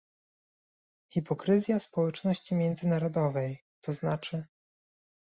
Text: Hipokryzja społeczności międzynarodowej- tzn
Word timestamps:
Hipokryzja 1.11 1.79
społeczności 1.79 2.55
międzynarodowej- 2.55 3.65
tzn 3.81 4.07